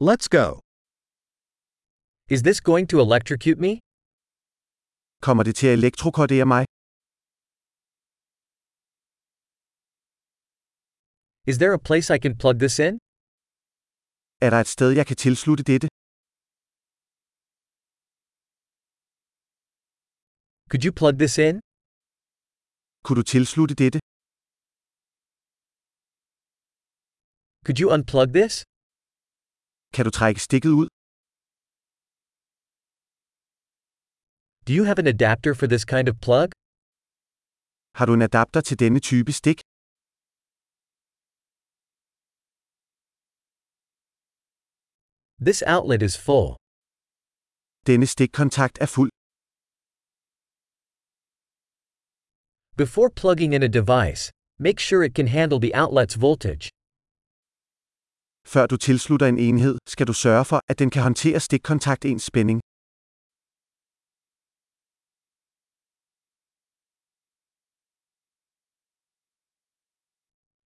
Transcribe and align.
Let's 0.00 0.28
go. 0.28 0.60
Is 2.30 2.42
this 2.44 2.60
going 2.60 2.86
to 2.92 3.00
electrocute 3.00 3.58
me? 3.58 3.80
Kommer 5.20 5.42
det 5.42 5.54
til 5.56 5.66
at 5.66 5.78
elektrokordere 5.78 6.46
mig? 6.46 6.64
Is 11.50 11.56
there 11.58 11.74
a 11.74 11.82
place 11.88 12.08
I 12.16 12.18
can 12.24 12.34
plug 12.42 12.54
this 12.64 12.78
in? 12.78 12.94
Er 14.44 14.50
der 14.50 14.60
et 14.64 14.70
sted, 14.76 14.90
jeg 15.00 15.06
kan 15.06 15.16
tilslutte 15.16 15.64
dette? 15.72 15.88
Could 20.70 20.82
you 20.86 20.92
plug 21.00 21.14
this 21.22 21.34
in? 21.48 21.54
Kunne 23.04 23.18
du 23.20 23.26
tilslutte 23.34 23.74
dette? 23.82 23.98
Could 27.66 27.78
you 27.82 27.88
unplug 27.96 28.28
this? 28.40 28.54
Kan 29.94 30.04
du 30.06 30.10
trække 30.18 30.40
stikket 30.46 30.72
ud? 30.80 30.88
Do 34.66 34.72
you 34.78 34.84
have 34.88 34.98
an 34.98 35.08
adapter 35.16 35.52
for 35.54 35.66
this 35.66 35.84
kind 35.94 36.06
of 36.12 36.16
plug? 36.26 36.48
Har 37.98 38.06
du 38.06 38.12
en 38.14 38.22
adapter 38.30 38.60
til 38.68 38.76
denne 38.82 39.00
type 39.10 39.32
stik? 39.40 39.58
This 45.48 45.62
outlet 45.74 46.02
is 46.02 46.16
full. 46.26 46.56
Denne 47.86 48.06
stikkontakt 48.06 48.78
er 48.80 48.86
fuld. 48.96 49.10
Before 52.76 53.10
plugging 53.10 53.52
in 53.54 53.62
a 53.62 53.68
device, 53.68 54.30
make 54.58 54.78
sure 54.80 55.02
it 55.02 55.14
can 55.14 55.28
handle 55.28 55.58
the 55.60 55.72
outlet's 55.74 56.16
voltage. 56.26 56.70
Før 58.54 58.64
du 58.72 58.76
tilslutter 58.86 59.26
en 59.26 59.38
enhed, 59.48 59.74
skal 59.94 60.06
du 60.10 60.14
sørge 60.24 60.44
for, 60.50 60.58
at 60.70 60.78
den 60.82 60.90
kan 60.94 61.02
håndtere 61.08 61.40
stikkontakt 61.46 62.02
ens 62.04 62.24
spænding. 62.30 62.58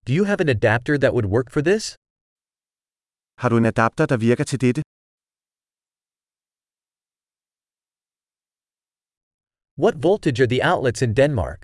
Do 0.06 0.12
you 0.19 0.24
have 0.30 0.41
an 0.44 0.50
adapter 0.58 0.94
that 1.02 1.12
would 1.16 1.28
work 1.36 1.48
for 1.55 1.62
this? 1.70 1.84
Har 3.42 3.48
du 3.52 3.56
en 3.62 3.66
adapter, 3.72 4.05
der 4.12 4.19
virker 4.28 4.44
til 4.50 4.58
dette? 4.64 4.83
What 9.83 9.94
voltage 10.06 10.39
are 10.44 10.50
the 10.55 10.62
outlets 10.72 11.00
in 11.06 11.12
Denmark? 11.22 11.61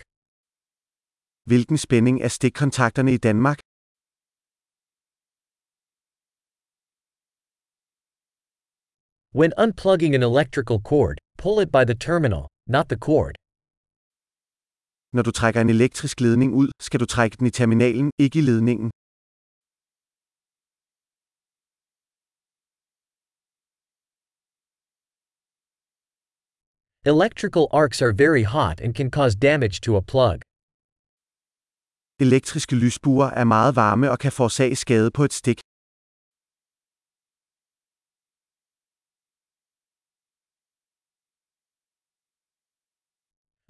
Hvilken 1.50 1.78
spænding 1.86 2.16
er 2.26 2.30
stikkontakterne 2.38 3.12
i 3.16 3.20
Danmark? 3.28 3.67
When 9.34 9.52
unplugging 9.58 10.14
an 10.14 10.22
electrical 10.22 10.80
cord, 10.80 11.18
pull 11.36 11.60
it 11.60 11.70
by 11.70 11.84
the 11.84 11.94
terminal, 11.94 12.48
not 12.66 12.88
the 12.88 12.96
cord. 12.96 13.34
Når 15.12 15.22
du 15.22 15.30
trækker 15.30 15.60
en 15.60 15.70
elektrisk 15.70 16.20
ledning 16.20 16.54
ud, 16.54 16.68
skal 16.80 17.00
du 17.00 17.06
trække 17.06 17.36
den 17.36 17.46
i 17.46 17.50
terminalen, 17.50 18.10
ikke 18.18 18.38
i 18.38 18.42
ledningen. 18.42 18.90
Electrical 27.04 27.68
arcs 27.72 28.02
are 28.02 28.12
very 28.12 28.44
hot 28.44 28.80
and 28.80 28.94
can 28.94 29.10
cause 29.10 29.34
damage 29.36 29.80
to 29.80 29.96
a 29.96 30.00
plug. 30.00 30.38
Elektriske 32.20 32.74
lysbuer 32.76 33.26
er 33.26 33.44
meget 33.44 33.76
varme 33.76 34.10
og 34.10 34.18
kan 34.18 34.32
forårsage 34.32 34.76
skade 34.76 35.10
på 35.10 35.24
et 35.24 35.32
stik. 35.32 35.60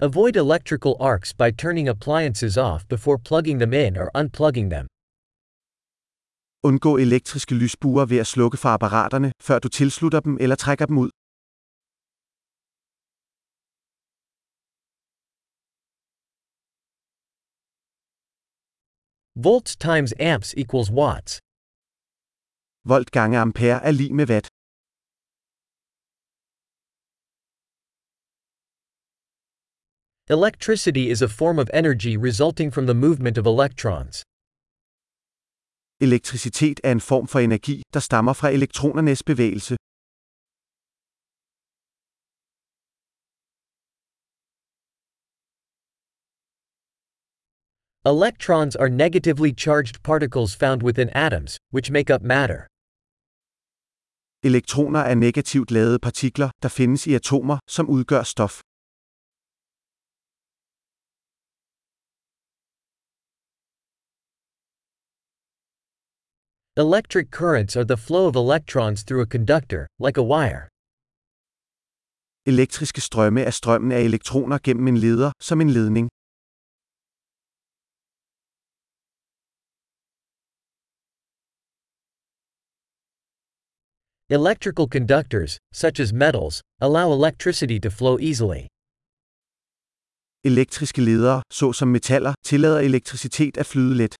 Avoid 0.00 0.36
electrical 0.36 0.94
arcs 1.00 1.32
by 1.32 1.50
turning 1.50 1.88
appliances 1.88 2.56
off 2.56 2.86
before 2.88 3.18
plugging 3.18 3.58
them 3.58 3.72
in 3.72 3.96
or 3.96 4.10
unplugging 4.14 4.70
them. 4.70 4.86
Undgå 6.62 6.96
elektriske 6.98 7.54
lysbuer 7.54 8.04
ved 8.06 8.18
at 8.18 8.26
slukke 8.26 8.56
for 8.56 8.68
apparaterne, 8.68 9.32
før 9.42 9.58
du 9.58 9.68
tilslutter 9.68 10.20
dem 10.20 10.38
eller 10.40 10.56
trækker 10.56 10.86
dem 10.86 10.98
ud. 10.98 11.10
Volts 19.36 19.76
times 19.76 20.12
amps 20.20 20.54
equals 20.56 20.90
watts. 20.90 21.40
Volt 22.84 23.10
gange 23.10 23.38
ampere 23.38 23.84
er 23.84 23.90
lig 23.90 24.14
med 24.14 24.26
watt. 24.30 24.57
Electricity 30.30 31.08
is 31.08 31.22
a 31.22 31.28
form 31.28 31.58
of 31.58 31.70
energy 31.72 32.14
resulting 32.18 32.70
from 32.70 32.86
the 32.86 32.94
movement 32.94 33.38
of 33.38 33.46
electrons. 33.46 34.22
Elektricitet 36.00 36.80
er 36.84 36.90
en 36.90 37.00
form 37.00 37.26
for 37.26 37.38
energi, 37.40 37.82
der 37.94 38.00
stammer 38.00 38.32
fra 38.32 38.48
elektronernes 38.50 39.22
bevægelse. 39.22 39.76
Electrons 48.04 48.76
are 48.76 48.88
negatively 48.90 49.52
charged 49.52 50.02
particles 50.02 50.54
found 50.54 50.82
within 50.82 51.08
atoms, 51.14 51.58
which 51.72 51.90
make 51.90 52.10
up 52.14 52.22
matter. 52.22 52.66
Elektroner 54.42 55.00
er 55.00 55.14
negativt 55.14 55.70
ladede 55.70 55.98
partikler, 55.98 56.50
der 56.62 56.68
findes 56.68 57.06
i 57.06 57.14
atomer, 57.14 57.58
som 57.68 57.88
udgør 57.88 58.22
stof. 58.22 58.60
Electric 66.86 67.32
currents 67.32 67.76
are 67.76 67.84
the 67.84 67.96
flow 67.96 68.28
of 68.28 68.36
electrons 68.36 69.02
through 69.02 69.20
a 69.20 69.26
conductor, 69.26 69.88
like 69.98 70.16
a 70.16 70.22
wire. 70.22 70.68
Elektriske 72.46 73.00
strømme 73.00 73.40
er 73.42 73.50
strømmen 73.50 73.92
af 73.92 74.00
elektroner 74.00 74.58
gennem 74.64 74.88
en 74.88 74.96
leder, 74.96 75.32
som 75.40 75.60
en 75.60 75.70
ledning. 75.70 76.08
Electrical 84.30 84.86
conductors, 84.96 85.58
such 85.72 86.00
as 86.00 86.12
metals, 86.12 86.62
allow 86.80 87.12
electricity 87.12 87.78
to 87.78 87.90
flow 87.90 88.16
easily. 88.20 88.62
Elektriske 90.44 91.00
ledere, 91.00 91.42
såsom 91.52 91.88
metaller, 91.88 92.34
tillader 92.44 92.80
elektricitet 92.80 93.56
at 93.56 93.66
flyde 93.66 93.94
let. 93.94 94.14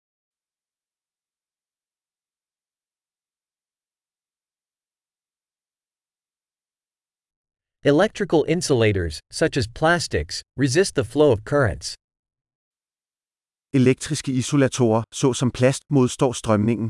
Electrical 7.94 8.44
insulators, 8.48 9.18
such 9.30 9.56
as 9.56 9.66
plastics, 9.66 10.42
resist 10.58 10.94
the 10.94 11.04
flow 11.04 11.30
of 11.32 11.38
currents. 11.44 11.94
Elektriske 13.72 14.32
isolatorer, 14.32 15.02
såsom 15.12 15.50
plast, 15.50 15.82
modstår 15.90 16.32
strømningen. 16.32 16.88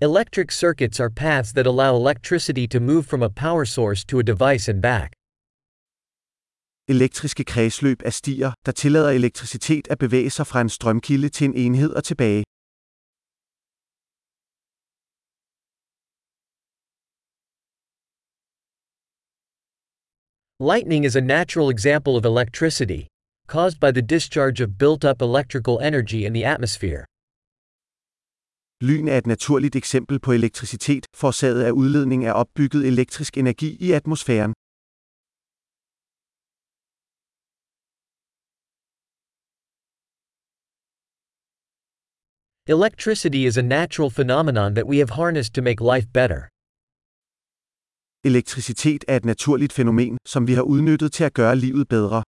Electric 0.00 0.50
circuits 0.52 1.00
are 1.00 1.10
paths 1.10 1.52
that 1.52 1.66
allow 1.66 1.96
electricity 1.96 2.66
to 2.66 2.80
move 2.80 3.02
from 3.06 3.22
a 3.22 3.28
power 3.28 3.64
source 3.64 4.04
to 4.04 4.18
a 4.18 4.22
device 4.22 4.68
and 4.72 4.82
back. 4.82 5.10
Elektriske 6.88 7.44
kredsløb 7.44 8.02
er 8.04 8.10
stier, 8.10 8.52
der 8.66 8.72
tillader 8.72 9.10
elektricitet 9.10 9.88
at 9.90 9.98
bevæge 9.98 10.30
sig 10.30 10.46
fra 10.46 10.60
en 10.60 10.68
strømkilde 10.68 11.28
til 11.28 11.44
en 11.44 11.54
enhed 11.54 11.90
og 11.90 12.04
tilbage. 12.04 12.44
Lightning 20.72 21.04
is 21.04 21.14
a 21.14 21.20
natural 21.20 21.68
example 21.68 22.16
of 22.16 22.24
electricity, 22.24 23.06
caused 23.46 23.78
by 23.78 23.90
the 23.92 24.00
discharge 24.00 24.62
of 24.62 24.78
built 24.78 25.04
up 25.04 25.20
electrical 25.20 25.78
energy 25.80 26.24
in 26.24 26.32
the 26.32 26.42
atmosphere. 26.42 27.04
Lyn 28.80 29.08
er 29.08 29.18
et 29.18 29.26
naturligt 29.26 29.76
eksempel 29.76 30.20
på 30.20 30.32
elektricitet, 30.32 31.06
forårsaget 31.14 31.62
af 31.62 31.70
udledning 31.70 32.24
af 32.24 32.32
opbygget 32.32 32.86
elektrisk 32.86 33.38
energi 33.38 33.76
i 33.80 33.92
atmosfæren. 33.92 34.52
Electricity 42.66 43.46
is 43.46 43.56
a 43.58 43.62
natural 43.62 44.10
phenomenon 44.10 44.74
that 44.74 44.86
we 44.86 44.98
have 44.98 45.10
harnessed 45.10 45.54
to 45.54 45.62
make 45.62 45.80
life 45.94 46.06
better. 46.12 46.53
Elektricitet 48.26 49.04
er 49.08 49.16
et 49.16 49.24
naturligt 49.24 49.72
fænomen, 49.72 50.18
som 50.26 50.46
vi 50.46 50.52
har 50.54 50.62
udnyttet 50.62 51.12
til 51.12 51.24
at 51.24 51.34
gøre 51.34 51.56
livet 51.56 51.88
bedre. 51.88 52.22